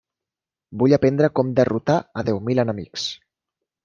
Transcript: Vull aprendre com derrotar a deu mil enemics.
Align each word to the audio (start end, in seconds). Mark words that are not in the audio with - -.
Vull 0.83 0.95
aprendre 0.97 1.29
com 1.39 1.51
derrotar 1.59 1.97
a 2.21 2.23
deu 2.31 2.39
mil 2.47 2.63
enemics. 2.65 3.05